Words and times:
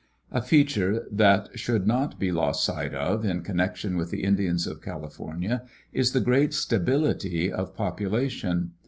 A 0.31 0.41
feature 0.41 1.07
that 1.11 1.59
should 1.59 1.85
not 1.85 2.19
be 2.19 2.31
lost 2.31 2.65
sight 2.65 2.91
of 2.95 3.23
in 3.23 3.43
connection 3.43 3.97
with 3.97 4.09
the 4.09 4.23
Indians 4.23 4.65
of 4.65 4.81
California 4.81 5.61
is 5.93 6.11
the 6.11 6.19
great 6.19 6.55
stability 6.55 7.53
of 7.53 7.75
population. 7.75 8.71